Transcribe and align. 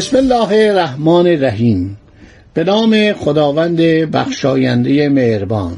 بسم 0.00 0.16
الله 0.16 0.68
الرحمن 0.70 1.26
الرحیم. 1.26 1.98
به 2.54 2.64
نام 2.64 3.12
خداوند 3.12 3.76
بخشاینده 4.10 5.08
مهربان. 5.08 5.76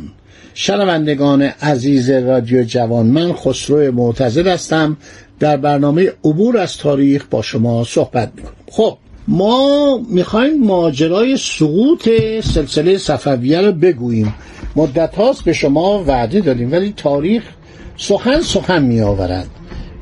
شنوندگان 0.55 1.43
عزیز 1.43 2.11
رادیو 2.11 2.65
جوان 2.65 3.07
من 3.07 3.33
خسرو 3.33 3.93
معتزد 3.93 4.47
هستم. 4.47 4.97
در 5.41 5.57
برنامه 5.57 6.13
عبور 6.25 6.59
از 6.59 6.77
تاریخ 6.79 7.27
با 7.31 7.43
شما 7.43 7.85
صحبت 7.85 8.33
می‌کنم. 8.37 8.53
خب 8.71 8.99
ما 9.29 9.99
می‌خوایم 10.11 10.65
ماجرای 10.65 11.37
سقوط 11.37 12.09
سلسله 12.45 12.99
صفویه 12.99 13.61
رو 13.61 13.73
بگوییم. 13.73 14.35
مدت 14.77 15.15
هاست 15.15 15.45
به 15.45 15.53
شما 15.53 16.05
وعده 16.05 16.41
دادیم 16.41 16.73
ولی 16.73 16.95
تاریخ 16.97 17.43
سخن 17.97 18.41
سخن 18.41 18.83
می 18.83 19.01
آورد 19.01 19.47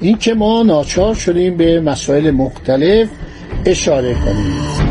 این 0.00 0.18
که 0.18 0.34
ما 0.34 0.62
ناچار 0.62 1.14
شدیم 1.14 1.56
به 1.56 1.80
مسائل 1.80 2.30
مختلف 2.30 3.08
اشاره 3.66 4.14
کنیم. 4.14 4.90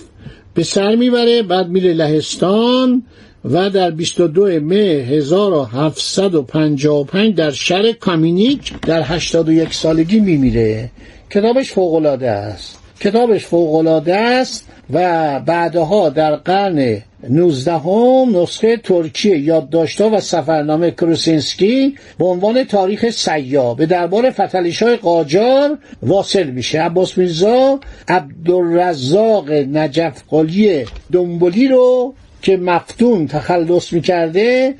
به 0.53 0.63
سر 0.63 0.95
می‌بره 0.95 1.43
بعد 1.43 1.69
میره 1.69 1.93
لهستان 1.93 3.03
و 3.45 3.69
در 3.69 3.91
22 3.91 4.59
مه 4.59 4.75
1755 4.75 7.35
در 7.35 7.51
شهر 7.51 7.91
کامینیک 7.91 8.73
در 8.81 9.03
81 9.03 9.73
سالگی 9.73 10.19
میمیره. 10.19 10.91
کتابش 11.29 11.71
فوقالعاده 11.71 12.29
است. 12.29 12.78
کتابش 12.99 13.45
فوقالعاده 13.45 14.15
است 14.15 14.65
و 14.93 15.39
بعدها 15.39 16.09
در 16.09 16.35
قرن 16.35 16.97
19 17.29 17.73
هم 17.73 18.41
نسخه 18.41 18.77
ترکیه 18.77 19.37
یادداشت‌ها 19.37 20.09
و 20.09 20.19
سفرنامه 20.19 20.91
کروسینسکی 20.91 21.95
به 22.17 22.25
عنوان 22.25 22.63
تاریخ 22.63 23.09
سیا 23.09 23.73
به 23.73 23.85
دربار 23.85 24.31
فتلیشای 24.31 24.95
قاجار 24.95 25.77
واصل 26.03 26.49
میشه. 26.49 26.81
عباس 26.81 27.17
میرزا 27.17 27.79
عبدالرزاق 28.07 29.51
نجف 29.51 30.23
قلی 30.29 30.85
دنبولی 31.11 31.67
رو 31.67 32.13
که 32.41 32.57
مفتون 32.57 33.27
تخلص 33.27 33.93
می‌کرده 33.93 34.75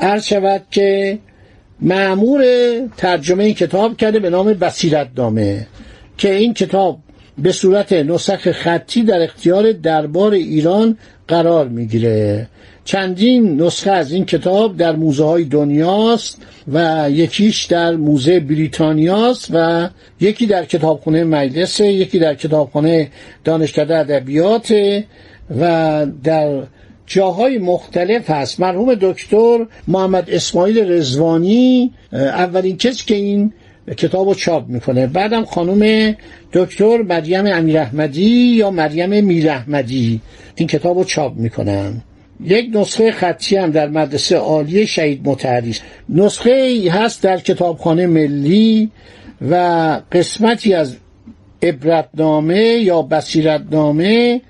عرض 0.00 0.24
شود 0.24 0.62
که 0.70 1.18
معمور 1.80 2.44
ترجمه 2.96 3.44
این 3.44 3.54
کتاب 3.54 3.96
کرده 3.96 4.18
به 4.18 4.30
نام 4.30 4.46
بسیرت 4.46 5.08
نامه 5.16 5.66
که 6.18 6.34
این 6.34 6.54
کتاب 6.54 6.98
به 7.38 7.52
صورت 7.52 7.92
نسخ 7.92 8.52
خطی 8.52 9.02
در 9.02 9.22
اختیار 9.22 9.72
دربار 9.72 10.32
ایران 10.32 10.98
قرار 11.28 11.68
می‌گیره. 11.68 12.48
چندین 12.84 13.62
نسخه 13.62 13.90
از 13.90 14.12
این 14.12 14.24
کتاب 14.24 14.76
در 14.76 14.96
موزه 14.96 15.24
های 15.24 15.44
دنیاست 15.44 16.42
و 16.72 17.06
یکیش 17.10 17.64
در 17.64 17.96
موزه 17.96 18.40
بریتانیاست 18.40 19.48
و 19.54 19.88
یکی 20.20 20.46
در 20.46 20.64
کتابخانه 20.64 21.24
مجلس 21.24 21.80
یکی 21.80 22.18
در 22.18 22.34
کتابخانه 22.34 23.10
دانشکده 23.44 23.98
ادبیات 23.98 24.74
و 25.60 26.06
در 26.24 26.62
جاهای 27.06 27.58
مختلف 27.58 28.30
هست. 28.30 28.60
مرحوم 28.60 28.94
دکتر 28.94 29.66
محمد 29.88 30.30
اسماعیل 30.30 30.92
رزوانی 30.92 31.92
اولین 32.12 32.76
کسی 32.76 33.04
که 33.06 33.14
این 33.14 33.52
کتاب 33.96 34.28
رو 34.28 34.34
چاپ 34.34 34.68
می‌کنه. 34.68 35.06
بعدم 35.06 35.44
خانم 35.44 36.14
دکتر 36.52 37.02
مریم 37.02 37.46
امیر 37.46 37.78
احمدی 37.78 38.30
یا 38.30 38.70
مریم 38.70 39.20
میر 39.24 39.50
احمدی 39.50 40.20
این 40.54 40.68
کتاب 40.68 40.98
رو 40.98 41.04
چاپ 41.04 41.36
می‌کنن. 41.36 42.02
یک 42.44 42.70
نسخه 42.74 43.12
خطی 43.12 43.56
هم 43.56 43.70
در 43.70 43.88
مدرسه 43.88 44.36
عالی 44.36 44.86
شهید 44.86 45.28
متحری 45.28 45.74
نسخه 46.08 46.80
هست 46.90 47.22
در 47.22 47.38
کتابخانه 47.38 48.06
ملی 48.06 48.90
و 49.50 49.54
قسمتی 50.12 50.74
از 50.74 50.96
عبرتنامه 51.62 52.60
یا 52.60 53.02
بصیرتنامه 53.02 54.40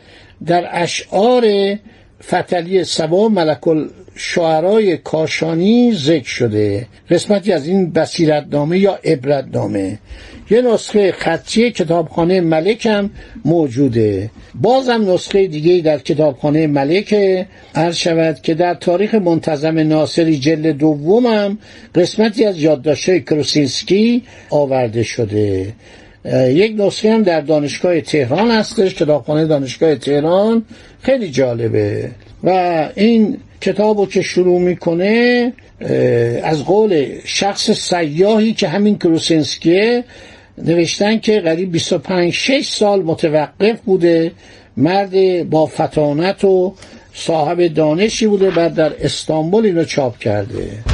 در 0.47 0.69
اشعار 0.73 1.45
فتلی 2.29 2.85
سبا 2.85 3.29
ملک 3.29 3.61
شعرای 4.17 4.97
کاشانی 4.97 5.93
ذکر 5.95 6.29
شده. 6.29 6.87
قسمتی 7.11 7.53
از 7.53 7.67
این 7.67 7.91
بصیرتنامه 7.91 8.79
یا 8.79 8.99
عبرتنامه. 9.05 9.99
یه 10.51 10.63
نسخه 10.63 11.13
خطی 11.13 11.71
کتابخانه 11.71 12.41
ملک 12.41 12.87
هم 12.87 13.11
موجوده. 13.45 14.31
بازم 14.55 15.11
نسخه 15.13 15.47
دیگه 15.47 15.81
در 15.81 15.99
کتابخانه 15.99 16.67
ملک. 16.67 17.15
عرض 17.75 17.97
شود 17.97 18.41
که 18.43 18.55
در 18.55 18.75
تاریخ 18.75 19.15
منتظم 19.15 19.79
ناصری 19.79 20.39
جلد 20.39 20.67
دوم 20.67 21.27
هم 21.27 21.59
قسمتی 21.95 22.45
از 22.45 22.59
یادداشت 22.59 23.19
کروسینسکی 23.19 24.23
آورده 24.51 25.03
شده. 25.03 25.73
یک 26.33 26.75
نسخه 26.79 27.13
هم 27.13 27.23
در 27.23 27.41
دانشگاه 27.41 28.01
تهران 28.01 28.51
هستش 28.51 28.95
کتابخانه 28.95 29.47
دانشگاه 29.47 29.95
تهران. 29.95 30.65
خیلی 31.03 31.31
جالبه. 31.31 32.11
و 32.45 32.51
این 32.95 33.37
کتاب 33.61 33.99
رو 33.99 34.07
که 34.07 34.23
شروع 34.23 34.61
می‌کنه 34.61 35.53
از 36.43 36.65
قول 36.65 37.07
شخص 37.25 37.71
سیاهی 37.71 38.53
که 38.53 38.69
همین 38.69 38.99
کروسنسکیه 38.99 40.05
نوشتن 40.59 41.19
که 41.19 41.41
قریب 41.41 41.73
25 41.73 42.33
6 42.33 42.69
سال 42.69 43.03
متوقف 43.03 43.81
بوده 43.81 44.33
مرد 44.77 45.51
با 45.51 45.67
فتانت 45.67 46.45
و 46.45 46.75
صاحب 47.15 47.67
دانشی 47.67 48.27
بوده 48.27 48.51
بعد 48.51 48.75
در 48.75 48.93
استانبول 49.01 49.67
اینو 49.67 49.85
چاپ 49.85 50.19
کرده. 50.19 50.94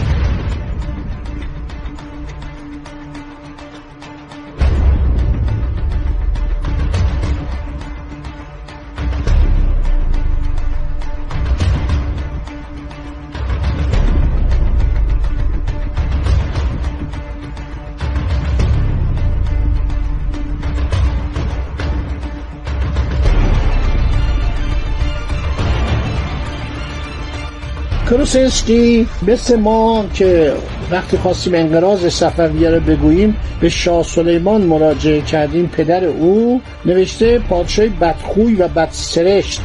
کروسنسکی 28.11 29.07
مثل 29.27 29.57
ما 29.57 30.05
که 30.15 30.53
وقتی 30.91 31.17
خواستیم 31.17 31.55
انقراض 31.55 32.07
صفویه 32.07 32.71
رو 32.71 32.81
بگوییم 32.81 33.37
به 33.61 33.69
شاه 33.69 34.03
سلیمان 34.03 34.61
مراجعه 34.61 35.21
کردیم 35.21 35.67
پدر 35.67 36.05
او 36.05 36.61
نوشته 36.85 37.39
پادشاهی 37.39 37.89
بدخوی 37.89 38.55
و 38.55 38.69
بدسرشت 38.69 39.61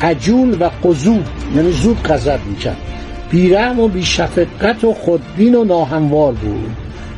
عجول 0.00 0.56
و 0.60 0.68
قضوب 0.84 1.22
یعنی 1.56 1.72
زود 1.72 2.02
غضب 2.02 2.40
می‌کرد. 2.50 2.76
بیرحم 3.30 3.80
و 3.80 3.88
بیشفقت 3.88 4.84
و 4.84 4.94
خودبین 4.94 5.54
و 5.54 5.64
ناهموار 5.64 6.32
بود. 6.32 6.76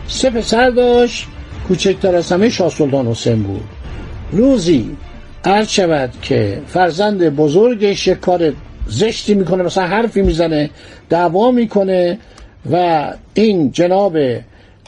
سه 0.09 0.31
پسر 0.31 0.71
داشت 0.71 1.27
کوچکتر 1.69 2.17
از 2.17 2.33
همه 2.33 2.49
شاه 2.49 2.71
سلطان 2.71 3.07
حسین 3.07 3.43
بود. 3.43 3.65
روزی 4.33 4.97
عرض 5.45 5.69
شود 5.69 6.11
که 6.23 6.63
فرزند 6.67 7.37
بزرگش 7.37 8.07
یک 8.07 8.21
کار 8.21 8.53
زشتی 8.89 9.35
می‌کنه 9.35 9.63
مثلا 9.63 9.87
حرفی 9.87 10.23
می‌زنه 10.23 10.71
دعوا 11.11 11.51
می‌کنه 11.51 12.19
و 12.73 13.07
این 13.35 13.73
جناب 13.73 14.19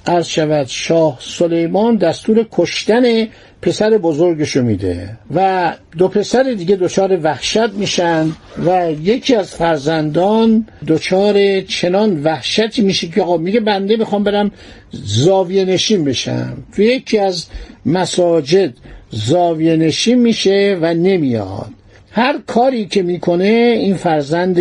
عرض 0.07 0.27
شود 0.27 0.67
شاه 0.67 1.19
سلیمان 1.21 1.97
دستور 1.97 2.47
کشتن 2.53 3.27
پسر 3.63 3.99
بزرگشو 3.99 4.63
میده 4.63 5.19
و 5.35 5.73
دو 5.99 6.09
پسر 6.09 6.43
دیگه 6.43 6.77
دچار 6.77 7.21
وحشت 7.23 7.71
میشن 7.73 8.29
و 8.67 8.93
یکی 9.03 9.35
از 9.35 9.51
فرزندان 9.51 10.67
دچار 10.87 11.61
چنان 11.61 12.23
وحشتی 12.23 12.83
میشه 12.83 13.09
که 13.09 13.23
آقا 13.23 13.37
میگه 13.37 13.61
بنده 13.61 13.97
می‌خوام 13.97 14.25
برم 14.25 14.51
زاویه 15.03 15.65
نشین 15.65 16.05
بشم. 16.05 16.57
تو 16.77 16.83
یکی 16.83 17.19
از 17.19 17.47
مساجد 17.87 18.73
زاویه 19.11 19.77
نشین 19.77 20.19
میشه 20.19 20.79
و 20.81 20.95
نمیاد. 20.95 21.69
هر 22.17 22.39
کاری 22.47 22.87
که 22.87 23.03
می‌کنه 23.03 23.75
این 23.79 23.95
فرزند 23.95 24.59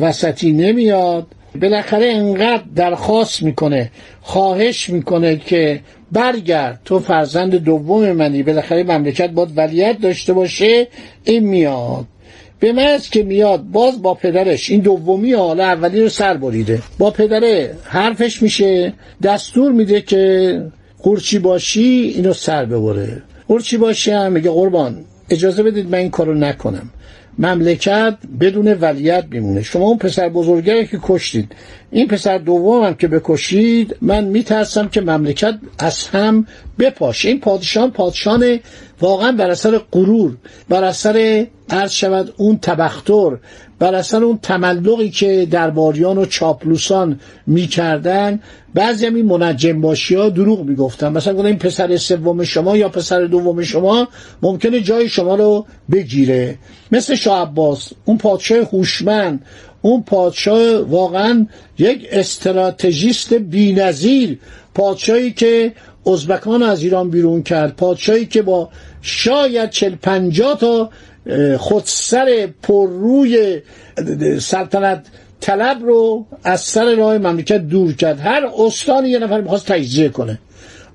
وسطی 0.00 0.52
نمیاد. 0.52 1.26
بالاخره 1.60 2.06
انقدر 2.06 2.62
درخواست 2.76 3.42
می‌کنه 3.42 3.90
خواهش 4.20 4.90
می‌کنه 4.90 5.36
که 5.36 5.80
برگرد. 6.12 6.80
تو 6.84 6.98
فرزند 6.98 7.54
دوم 7.54 8.12
منی 8.12 8.42
بالاخره 8.42 8.82
مملکت 8.84 9.30
باید 9.30 9.48
ولیت 9.56 10.00
داشته 10.00 10.32
باشه 10.32 10.86
این 11.24 11.48
میاد. 11.48 12.04
به 12.60 12.72
محض 12.72 13.10
که 13.10 13.22
میاد 13.22 13.62
باز 13.62 14.02
با 14.02 14.14
پدرش 14.14 14.70
این 14.70 14.80
دومی 14.80 15.32
حالا 15.32 15.64
اولی 15.64 16.00
رو 16.02 16.08
سر 16.08 16.36
بریده. 16.36 16.82
با 16.98 17.10
پدره 17.10 17.74
حرفش 17.84 18.42
میشه 18.42 18.92
دستور 19.22 19.72
میده 19.72 20.00
که 20.00 20.62
قورچی 21.02 21.38
باشی 21.38 22.12
اینو 22.16 22.32
سر 22.32 22.64
ببره. 22.64 23.22
قورچی 23.48 23.76
باشی 23.76 24.10
هم 24.10 24.32
میگه 24.32 24.50
قربان. 24.50 25.04
اجازه 25.30 25.62
بدید 25.62 25.90
من 25.90 25.98
این 25.98 26.10
کارو 26.10 26.34
نکنم. 26.34 26.90
مملکت 27.38 28.18
بدون 28.40 28.72
ولیت 28.72 29.24
میمونه. 29.30 29.62
شما 29.62 29.84
اون 29.84 29.98
پسر 29.98 30.28
بزرگه 30.28 30.86
که 30.86 30.98
کشتید 31.02 31.52
این 31.90 32.08
پسر 32.08 32.38
دوم 32.38 32.84
هم 32.84 32.94
که 32.94 33.08
بکشید 33.08 33.96
من 34.02 34.24
میترسم 34.24 34.88
که 34.88 35.00
مملکت 35.00 35.58
از 35.78 36.08
هم 36.08 36.46
بپاشه. 36.78 37.28
این 37.28 37.40
پادشان 37.40 37.90
پادشان 37.90 38.60
واقعا 39.00 39.32
بر 39.32 39.50
اثر 39.50 39.78
غرور 39.92 40.36
بر 40.68 40.84
اثر 40.84 41.46
عرض 41.70 41.92
شود 41.92 42.34
اون 42.36 42.58
تبختر. 42.58 43.38
بر 43.78 43.94
اثر 43.94 44.24
اون 44.24 44.38
تملقی 44.42 45.10
که 45.10 45.48
درباریان 45.50 46.18
و 46.18 46.24
چاپلوسان 46.24 47.20
می‌کردن 47.46 48.40
بعضی 48.74 49.06
هم 49.06 49.14
این 49.14 49.26
منجم 49.26 49.80
باشی 49.80 50.14
ها 50.14 50.28
دروغ 50.28 50.60
می‌گفتن. 50.60 51.12
مثلا 51.12 51.34
گفتن 51.34 51.46
این 51.46 51.58
پسر 51.58 51.96
سوم 51.96 52.44
شما 52.44 52.76
یا 52.76 52.88
پسر 52.88 53.24
دوم 53.24 53.62
شما 53.62 54.08
ممکنه 54.42 54.80
جای 54.80 55.08
شما 55.08 55.34
رو 55.34 55.66
بگیره. 55.92 56.58
مثل 56.92 57.14
شاه 57.14 57.42
عباس 57.42 57.92
اون 58.04 58.18
پادشاه 58.18 58.58
هوشمند 58.58 59.44
اون 59.82 60.02
پادشاه 60.02 60.76
واقعا 60.76 61.46
یک 61.78 62.08
استراتژیست 62.10 63.34
بینظیر. 63.34 64.38
پادشاهی 64.74 65.32
که 65.32 65.72
ازبکان 66.06 66.62
از 66.62 66.82
ایران 66.82 67.10
بیرون 67.10 67.42
کرد 67.42 67.76
پادشاهی 67.76 68.26
که 68.26 68.42
با 68.42 68.68
شاید 69.02 69.70
چل 69.70 69.94
تا 70.60 70.90
خودسر 71.58 72.48
پرروی 72.62 73.60
سلطنت 74.40 75.06
طلب 75.40 75.82
رو 75.82 76.26
از 76.44 76.60
سر 76.60 76.94
راه 76.94 77.18
مملکت 77.18 77.58
دور 77.58 77.92
کرد. 77.92 78.20
هر 78.20 78.46
استان 78.58 79.06
یه 79.06 79.18
نفر 79.18 79.40
می‌خواست 79.40 79.66
تجزیه 79.66 80.08
کنه. 80.08 80.38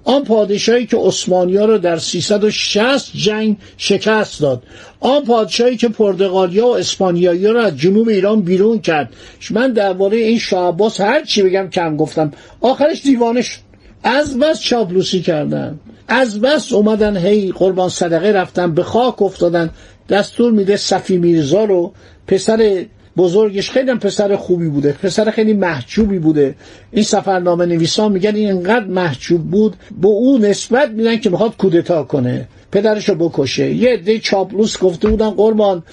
آن 0.04 0.24
پادشاهی 0.24 0.86
که 0.86 0.98
عثمانیا 0.98 1.66
رو 1.66 1.78
در 1.78 1.98
360 1.98 3.12
جنگ 3.16 3.58
شکست 3.78 4.42
داد. 4.42 4.64
آن 5.00 5.24
پادشاهی 5.24 5.78
که 5.78 5.90
پرتغالیا 5.90 6.68
و 6.68 6.78
اسپانیایی 6.78 7.48
رو 7.48 7.60
از 7.60 7.78
جنوب 7.78 8.08
ایران 8.08 8.42
بیرون 8.42 8.80
کرد. 8.80 9.14
من 9.52 9.74
درباره 9.74 10.18
این 10.18 10.40
شاه 10.40 10.78
هر 11.00 11.24
چی 11.24 11.42
بگم 11.42 11.70
کم 11.70 11.98
گفتم. 11.98 12.32
آخرش 12.62 13.02
دیوانش 13.02 13.60
از 14.04 14.40
بس 14.40 14.60
چاپلوسی 14.60 15.22
کردن. 15.22 15.80
از 16.08 16.42
بس 16.42 16.74
اومدن 16.74 17.18
هی 17.18 17.52
قربان 17.52 17.90
صدقه 17.90 18.32
رفتن 18.32 18.74
به 18.74 18.84
خاک 18.84 19.22
افتادن. 19.22 19.70
دستور 20.10 20.52
میده 20.52 20.78
صفی 20.78 21.18
میرزا 21.18 21.64
رو 21.64 21.94
پسر 22.28 22.86
بزرگش 23.18 23.72
خیلی 23.72 23.92
هم 23.92 24.00
پسر 24.00 24.36
خوبی 24.36 24.68
بوده 24.68 24.96
پسر 25.04 25.32
خیلی 25.32 25.54
محجوبی 25.54 26.20
بوده. 26.20 26.56
این 26.92 27.04
سفرنامه 27.04 27.66
نویسان 27.66 28.12
میگن 28.12 28.36
این 28.36 28.52
انقدر 28.52 28.86
محجوب 28.86 29.52
بود 29.52 29.76
به 30.02 30.08
او 30.08 30.38
نسبت 30.38 30.90
میدن 30.90 31.18
که 31.18 31.30
می‌خواد 31.30 31.58
کودتا 31.58 32.04
کنه 32.04 32.48
پدرش 32.72 33.10
رو 33.10 33.16
بکشه. 33.16 33.74
یه 33.74 33.94
عده 33.94 34.20
چاپلوس 34.20 34.80
گفته 34.80 35.08
بودن 35.08 35.30
قربان 35.30 35.84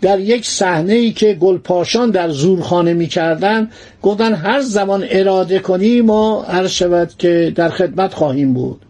در 0.00 0.20
یک 0.20 0.46
صحنه 0.46 0.92
ای 0.92 1.12
که 1.12 1.34
گلپاشان 1.34 2.10
در 2.10 2.30
زورخانه 2.30 2.94
می‌کردن 2.94 3.70
گفتن 4.02 4.34
هر 4.34 4.60
زمان 4.60 5.04
اراده 5.10 5.58
کنی 5.58 6.00
ما 6.00 6.42
هر 6.42 6.66
شود 6.66 7.10
که 7.18 7.52
در 7.56 7.68
خدمت 7.68 8.14
خواهیم 8.14 8.54
بود. 8.54 8.80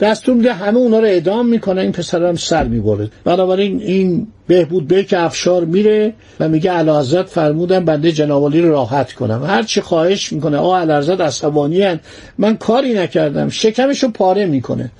دستور 0.00 0.34
میده 0.34 0.52
همه 0.52 0.78
اونا 0.78 0.98
رو 0.98 1.06
اعدام 1.06 1.46
می‌کنه 1.46 1.80
این 1.80 1.92
پسر 1.92 2.24
هم 2.24 2.36
سر 2.36 2.64
می‌بره. 2.64 3.10
بنابراین 3.24 3.80
این 3.80 4.26
بهبود 4.46 4.88
بیک 4.88 5.14
افشار 5.18 5.64
میره 5.64 6.12
و 6.40 6.48
میگه 6.48 6.72
اعلی 6.72 7.22
فرمودن 7.22 7.84
بنده 7.84 8.12
جنابالی 8.12 8.60
رو 8.60 8.70
راحت 8.70 9.12
کنم. 9.12 9.44
هر 9.44 9.62
چی 9.62 9.80
خواهش 9.80 10.32
می‌کنه 10.32 10.56
آ 10.56 10.70
اعلی 10.70 10.92
حضرت 10.92 11.20
عصبانی 11.20 11.98
من 12.38 12.56
کاری 12.56 12.94
نکردم 12.94 13.48
شکمش 13.48 14.02
رو 14.02 14.10
پاره 14.10 14.46
می‌کنه. 14.46 14.90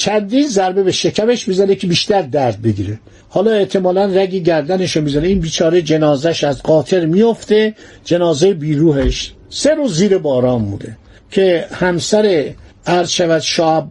چندین 0.00 0.48
ضربه 0.48 0.82
به 0.82 0.92
شکمش 0.92 1.48
می‌زنه 1.48 1.74
که 1.74 1.86
بیشتر 1.86 2.22
درد 2.22 2.62
بگیره. 2.62 3.00
حالا 3.28 3.50
احتمالا 3.50 4.04
رگی 4.04 4.40
گردنش 4.42 4.96
رو 4.96 5.02
می‌زنه. 5.02 5.28
این 5.28 5.40
بیچاره 5.40 5.82
جنازش 5.82 6.44
از 6.44 6.62
قاطر 6.62 7.06
میفته 7.06 7.74
جنازه 8.04 8.54
بیروهش 8.54 9.32
سه 9.48 9.74
روز 9.74 9.96
زیر 9.96 10.18
باران 10.18 10.64
بوده 10.64 10.96
که 11.30 11.66
همسر 11.72 12.50
عرض 12.86 13.10
شود 13.10 13.40
شاه 13.40 13.90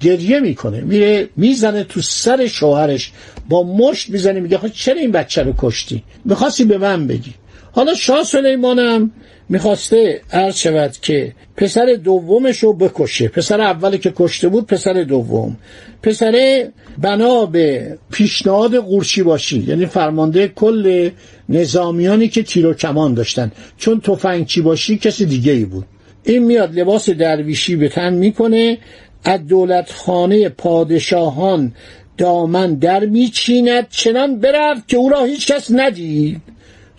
گریه 0.00 0.40
می‌کنه. 0.40 0.80
میره 0.80 1.28
می‌زنه 1.36 1.84
تو 1.84 2.00
سر 2.00 2.46
شوهرش. 2.46 3.12
با 3.48 3.62
مشت 3.62 4.10
می‌زنه 4.10 4.40
میگه 4.40 4.58
خب 4.58 4.68
چرا 4.68 5.00
این 5.00 5.12
بچه 5.12 5.42
رو 5.42 5.54
کشتی؟ 5.58 6.02
می‌خواستی 6.24 6.64
به 6.64 6.78
من 6.78 7.06
بگی. 7.06 7.34
حالا 7.72 7.94
شاه 7.94 8.22
سلیمانم 8.24 9.10
می‌خواسته 9.48 10.20
عرض 10.32 10.56
شود 10.56 10.92
که 11.02 11.32
پسر 11.56 11.98
دومش 12.04 12.58
رو 12.58 12.72
بکشه. 12.72 13.28
پسر 13.28 13.60
اولی 13.60 13.98
که 13.98 14.12
کشته 14.16 14.48
بود 14.48 14.66
پسر 14.66 14.92
دوم. 14.92 15.56
پسر 16.02 16.64
بنا 16.98 17.46
به 17.46 17.98
پیشنهاد 18.10 18.76
قورچی 18.76 19.22
باشی 19.22 19.64
یعنی 19.68 19.86
فرمانده 19.86 20.48
کل 20.48 21.10
نظامیانی 21.48 22.28
که 22.28 22.42
تیر 22.42 22.66
و 22.66 22.74
کمان 22.74 23.14
داشتن. 23.14 23.52
چون 23.76 24.00
تفنگچی 24.00 24.60
باشی 24.60 24.98
کسی 24.98 25.26
دیگه 25.26 25.52
ای 25.52 25.64
بود. 25.64 25.86
این 26.24 26.44
میاد 26.44 26.78
لباس 26.78 27.10
درویشی 27.10 27.76
به 27.76 27.88
تن 27.88 28.14
می‌کنه 28.14 28.78
از 29.24 29.46
دولتخانه 29.46 30.48
پادشاهان 30.48 31.72
دامن 32.18 32.74
در 32.74 33.04
میچیند 33.04 33.86
چنان 33.90 34.40
برفت 34.40 34.88
که 34.88 34.96
او 34.96 35.08
را 35.08 35.24
هیچ 35.24 35.52
کس 35.52 35.70
ندید. 35.70 36.40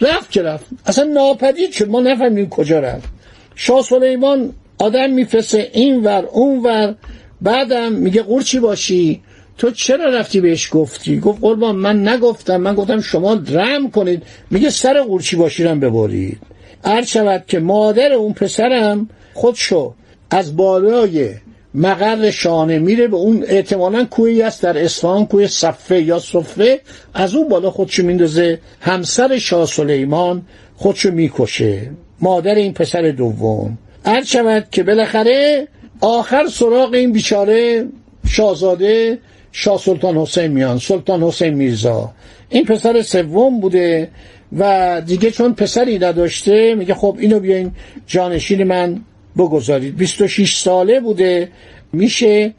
رفت 0.01 0.31
که 0.31 0.41
رفت. 0.41 0.65
اصلا 0.85 1.03
ناپدید 1.03 1.71
شد. 1.71 1.89
ما 1.89 1.99
نفهمیم 2.01 2.49
کجا 2.49 2.79
رفت. 2.79 3.09
شاه 3.55 3.81
سلیمان 3.81 4.53
آدم 4.77 5.09
میفرسته 5.09 5.69
این 5.73 6.03
ور 6.03 6.25
اون 6.31 6.63
ور. 6.63 6.95
بعدم 7.41 7.91
میگه 7.93 8.21
قورچی 8.21 8.59
باشی؟ 8.59 9.21
تو 9.57 9.71
چرا 9.71 10.09
رفتی 10.09 10.41
بهش 10.41 10.69
گفتی؟ 10.71 11.19
گفت 11.19 11.41
قربان 11.41 11.75
من 11.75 12.07
نگفتم. 12.07 12.57
من 12.57 12.75
گفتم 12.75 13.01
شما 13.01 13.33
رم 13.33 13.91
کنید. 13.91 14.23
میگه 14.51 14.69
سر 14.69 15.01
قورچی 15.01 15.35
باشی 15.35 15.63
رم 15.63 15.79
ببرید. 15.79 16.37
هر 16.85 17.05
شود 17.05 17.43
که 17.47 17.59
مادر 17.59 18.13
اون 18.13 18.33
پسرم 18.33 19.09
خودشو 19.33 19.93
از 20.29 20.55
بالای 20.55 21.33
مقر 21.73 22.31
شانه 22.31 22.79
میره 22.79 23.07
به 23.07 23.15
اون 23.15 23.43
احتمالا 23.47 24.05
کوهی 24.05 24.41
است 24.41 24.63
در 24.63 24.83
اصفهان 24.83 25.25
کوه 25.25 25.47
صفه 25.47 26.01
یا 26.01 26.19
صفه. 26.19 26.79
از 27.13 27.35
اون 27.35 27.49
بالا 27.49 27.71
خودشو 27.71 28.03
میندازه 28.03 28.59
همسر 28.81 29.37
شاه 29.37 29.65
سلیمان 29.65 30.41
خودشو 30.75 31.11
می‌کشه. 31.11 31.91
مادر 32.21 32.55
این 32.55 32.73
پسر 32.73 33.01
دوم. 33.11 33.77
هر 34.05 34.23
شود 34.23 34.67
که 34.71 34.83
بالاخره 34.83 35.67
آخر 36.01 36.47
سراغ 36.47 36.93
این 36.93 37.11
بیچاره 37.11 37.85
شاهزاده 38.27 39.17
شاه 39.51 39.77
سلطان 39.77 40.17
حسین 40.17 40.47
میان 40.47 40.79
سلطان 40.79 41.23
حسین 41.23 41.53
میرزا. 41.53 42.11
این 42.49 42.65
پسر 42.65 43.01
سوم 43.01 43.59
بوده 43.59 44.09
و 44.57 45.01
دیگه 45.05 45.31
چون 45.31 45.53
پسری 45.53 45.99
نداشته 45.99 46.75
میگه 46.75 46.93
خب 46.93 47.17
اینو 47.19 47.39
بیاین 47.39 47.71
جانشین 48.07 48.63
من 48.63 49.01
بگذارید. 49.37 49.97
26 49.97 50.57
ساله 50.57 50.99
بوده 50.99 51.49
میشه 51.93 52.53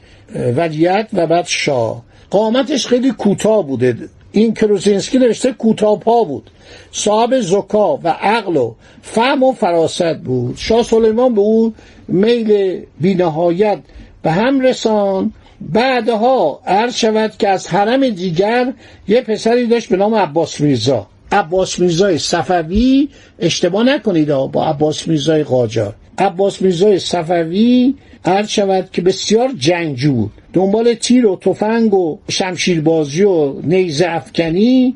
ولیت 0.56 1.08
و 1.12 1.26
بعد 1.26 1.46
شاه. 1.46 2.02
قامتش 2.30 2.86
خیلی 2.86 3.10
کوتاه 3.10 3.66
بوده. 3.66 3.96
این 4.32 4.54
کروزینسکی 4.54 5.18
نوشته 5.18 5.52
کوتاه 5.52 6.00
پا 6.00 6.24
بود. 6.24 6.50
صاحب 6.92 7.40
زکا 7.40 7.96
و 7.96 8.08
عقل 8.08 8.56
و 8.56 8.74
فهم 9.02 9.42
و 9.42 9.52
فراست 9.52 10.18
بود. 10.18 10.56
شاه 10.56 10.82
سلیمان 10.82 11.34
به 11.34 11.40
او 11.40 11.74
میل 12.08 12.80
بینهایت 13.00 13.78
به 14.22 14.32
هم 14.32 14.60
رسان 14.60 15.32
بعدها 15.60 16.60
عرض 16.66 16.94
شود 16.94 17.36
که 17.38 17.48
از 17.48 17.68
حرم 17.68 18.08
دیگر 18.08 18.72
یه 19.08 19.20
پسری 19.20 19.66
داشت 19.66 19.88
به 19.88 19.96
نام 19.96 20.14
عباس 20.14 20.60
میرزا. 20.60 21.06
عباس 21.32 21.78
میرزای 21.78 22.18
صفوی 22.18 23.08
اشتباه 23.38 23.82
نکنید 23.82 24.28
با 24.28 24.66
عباس 24.66 25.08
میرزای 25.08 25.44
قاجار. 25.44 25.94
عباس 26.18 26.62
میرزای 26.62 26.98
صفوی 26.98 27.94
عرض 28.24 28.48
شود 28.48 28.88
که 28.92 29.02
بسیار 29.02 29.52
جنگجو 29.58 30.12
بود. 30.12 30.32
دنبال 30.52 30.94
تیر 30.94 31.26
و 31.26 31.36
تفنگ 31.36 31.94
و 31.94 32.18
شمشیربازی 32.28 33.22
و 33.22 33.52
نیزه 33.62 34.06
افکنی 34.08 34.94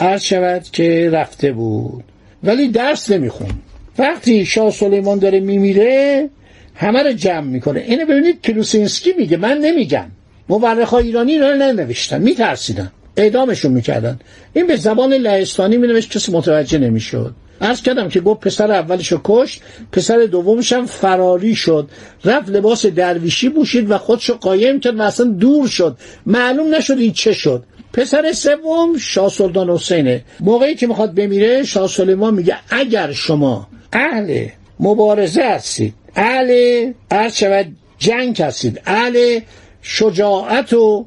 عرض 0.00 0.22
شود 0.22 0.62
که 0.72 1.10
رفته 1.12 1.52
بود. 1.52 2.04
ولی 2.44 2.68
درس 2.68 3.10
نمیخون 3.10 3.50
وقتی 3.98 4.46
شاه 4.46 4.70
سلیمان 4.70 5.18
داره 5.18 5.40
میمیره 5.40 6.28
همه 6.74 7.02
رو 7.02 7.12
جمع 7.12 7.46
می‌کنه. 7.46 7.80
اینو 7.80 8.06
ببینید 8.06 8.42
کلوسینسکی 8.42 9.12
میگه. 9.18 9.36
من 9.36 9.58
نمیگم. 9.58 10.06
مورخ 10.48 10.94
ایرانی 10.94 11.38
رو 11.38 11.46
ننوشتن. 11.46 12.22
میترسیدن. 12.22 12.90
اعدامشون 13.16 13.72
می‌کردن. 13.72 14.18
این 14.54 14.66
به 14.66 14.76
زبان 14.76 15.12
لهستانی 15.12 15.76
مینوشت. 15.76 16.10
کسی 16.10 16.32
متوجه 16.32 16.78
نمی‌شد. 16.78 17.34
عرض 17.60 17.82
کردم 17.82 18.08
که 18.08 18.20
گفت 18.20 18.40
پسر 18.40 18.72
اولشو 18.72 19.20
کشت 19.24 19.62
پسر 19.92 20.26
دومش 20.30 20.72
هم 20.72 20.86
فراری 20.86 21.54
شد. 21.54 21.88
رفت 22.24 22.48
لباس 22.48 22.86
درویشی 22.86 23.48
پوشید 23.48 23.90
و 23.90 23.98
خودشو 23.98 24.34
قایم 24.34 24.80
کرد 24.80 24.98
و 24.98 25.02
اصلا 25.02 25.26
دور 25.26 25.68
شد. 25.68 25.96
معلوم 26.26 26.74
نشد 26.74 26.98
این 26.98 27.12
چه 27.12 27.32
شد. 27.32 27.64
پسر 27.92 28.32
سوم 28.32 28.98
شاه 28.98 29.28
سلطان 29.28 29.70
حسینه. 29.70 30.24
موقعی 30.40 30.74
که 30.74 30.86
می‌خواد 30.86 31.14
بمیره 31.14 31.64
شاه 31.64 31.88
سلیمان 31.88 32.34
میگه 32.34 32.56
اگر 32.70 33.12
شما 33.12 33.68
اهل 33.92 34.46
مبارزه 34.80 35.42
هستید 35.42 35.94
اهل 36.16 36.92
عرض 37.10 37.36
شود 37.36 37.66
جنگ 37.98 38.42
هستید 38.42 38.80
اهل 38.86 39.40
شجاعت 39.82 40.72
و 40.72 41.06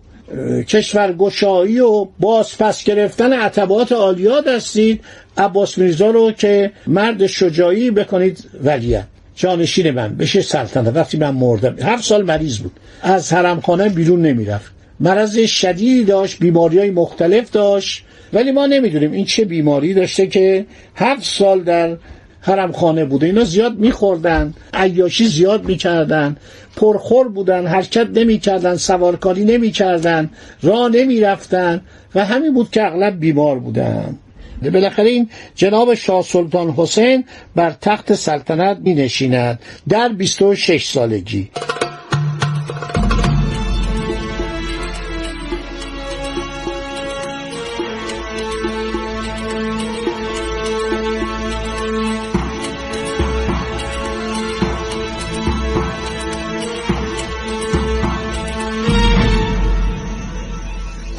کشورگشایی 0.68 1.80
و 1.80 2.08
بازپس 2.20 2.84
گرفتن 2.84 3.34
عتبات 3.34 3.92
عالیات 3.92 4.48
هستید 4.48 5.02
عباس 5.38 5.78
میرزا 5.78 6.10
رو 6.10 6.32
که 6.32 6.72
مرد 6.88 7.28
شجاعی 7.28 7.92
بکنید 7.92 8.50
ولیت 8.64 9.04
جانشین 9.36 9.92
من 9.92 10.16
بشه 10.16 10.42
سلطنت. 10.42 10.96
وقتی 10.96 11.18
من 11.18 11.30
مردم 11.30 11.76
هفت 11.80 12.04
سال 12.04 12.24
مریض 12.24 12.58
بود. 12.58 12.72
از 13.02 13.34
حرمخانه 13.34 13.90
بیرون 13.90 14.22
نمی‌رفت. 14.22 14.72
مرض 15.00 15.40
شدیدی 15.40 16.04
داشت 16.04 16.40
بیماری 16.40 16.80
های 16.80 16.92
مختلف 16.92 17.52
داشت. 17.52 18.04
ولی 18.34 18.52
ما 18.52 18.66
نمی‌دونیم 18.66 19.12
این 19.12 19.26
چه 19.26 19.46
بیماری 19.46 19.94
داشته 19.94 20.28
که 20.28 20.66
هفت 20.96 21.24
سال 21.24 21.64
در 21.64 21.98
حرم 22.44 22.72
خانه 22.72 23.06
بوده. 23.06 23.26
اینا 23.26 23.44
زیاد 23.44 23.78
میخوردن 23.78 24.54
عیاشی 24.74 25.28
زیاد 25.28 25.66
می‌کردن 25.66 26.38
پرخور 26.76 27.28
بودن 27.28 27.68
حرکت 27.68 28.08
نمی‌کردن 28.10 28.76
سوارکاری 28.76 29.46
نمی‌کردن 29.46 30.30
راه 30.62 30.90
نمی‌رفتن 30.90 31.82
و 32.16 32.26
همین 32.26 32.54
بود 32.54 32.70
که 32.72 32.86
اغلب 32.86 33.20
بیمار 33.20 33.60
بودن. 33.60 34.18
بالاخره 34.62 35.10
این 35.10 35.30
جناب 35.56 35.94
شاه 35.94 36.22
سلطان 36.22 36.70
حسین 36.70 37.24
بر 37.56 37.76
تخت 37.82 38.14
سلطنت 38.14 38.78
می 38.84 38.94
نشیند 38.94 39.60
در 39.90 40.10
26 40.10 40.86
سالگی. 40.86 41.50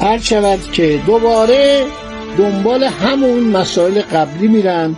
هر 0.05 0.17
شود 0.17 0.71
که 0.71 1.01
دوباره 1.05 1.85
دنبال 2.37 2.83
همون 2.83 3.39
مسائل 3.39 4.01
قبلی 4.01 4.47
میرن. 4.47 4.95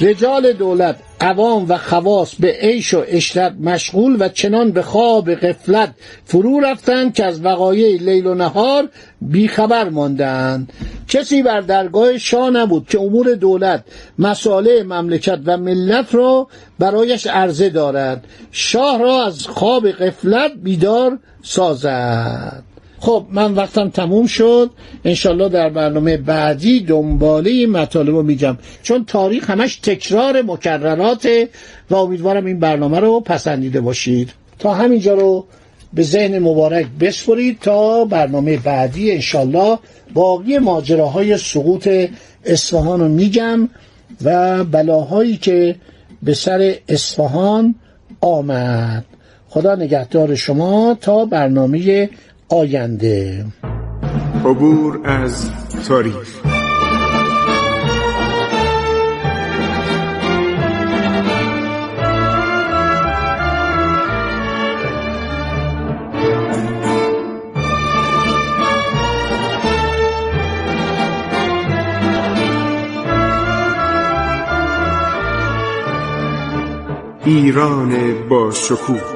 رجال 0.00 0.52
دولت 0.52 0.96
عوام 1.20 1.66
و 1.68 1.78
خواص 1.78 2.34
به 2.34 2.52
عیش 2.60 2.94
و 2.94 3.04
اشرت 3.08 3.54
مشغول 3.60 4.16
و 4.20 4.28
چنان 4.28 4.70
به 4.70 4.82
خواب 4.82 5.34
غفلت 5.34 5.94
فرو 6.24 6.60
رفتند 6.60 7.14
که 7.14 7.24
از 7.24 7.44
وقایع 7.44 7.98
لیل 7.98 8.26
و 8.26 8.34
نهار 8.34 8.88
بیخبر 9.20 9.88
ماندند. 9.88 10.72
کسی 11.08 11.42
بر 11.42 11.60
درگاه 11.60 12.18
شاه 12.18 12.50
نبود 12.50 12.88
که 12.88 13.00
امور 13.00 13.34
دولت 13.34 13.84
مسائل 14.18 14.82
مملکت 14.82 15.38
و 15.46 15.56
ملت 15.56 16.14
را 16.14 16.48
برایش 16.78 17.26
عرضه 17.26 17.68
دارد. 17.68 18.24
شاه 18.52 18.98
را 18.98 19.26
از 19.26 19.46
خواب 19.46 19.90
غفلت 19.90 20.52
بیدار 20.62 21.18
سازد. 21.42 22.65
خب 22.98 23.26
من 23.30 23.54
وقتم 23.54 23.88
تموم 23.88 24.26
شد. 24.26 24.70
انشالله 25.04 25.48
در 25.48 25.70
برنامه 25.70 26.16
بعدی 26.16 26.80
دنباله 26.80 27.50
این 27.50 27.70
مطالب 27.70 28.08
رو 28.08 28.22
میگم. 28.22 28.58
چون 28.82 29.04
تاریخ 29.04 29.50
همش 29.50 29.76
تکرار 29.76 30.42
مکررات 30.42 31.28
و 31.90 31.94
امیدوارم 31.94 32.44
این 32.46 32.60
برنامه 32.60 33.00
رو 33.00 33.20
پسندیده 33.20 33.80
باشید. 33.80 34.32
تا 34.58 34.74
همینجا 34.74 35.14
رو 35.14 35.46
به 35.94 36.02
ذهن 36.02 36.38
مبارک 36.38 36.86
بسپرید 37.00 37.58
تا 37.60 38.04
برنامه 38.04 38.56
بعدی 38.56 39.12
انشالله. 39.12 39.78
باقی 40.14 40.58
ماجراهای 40.58 41.38
سقوط 41.38 41.88
اصفهان 42.44 43.00
رو 43.00 43.08
میگم 43.08 43.68
و 44.24 44.64
بلاهایی 44.64 45.36
که 45.36 45.76
به 46.22 46.34
سر 46.34 46.74
اصفهان 46.88 47.74
آمد. 48.20 49.04
خدا 49.48 49.74
نگهدار 49.74 50.34
شما. 50.34 50.96
تا 51.00 51.24
برنامه 51.24 52.10
آینده. 52.48 53.46
عبور 54.44 55.00
از 55.04 55.50
تاریخ. 55.88 56.42
ایران 77.24 78.14
با 78.28 78.50
شکوه. 78.50 79.15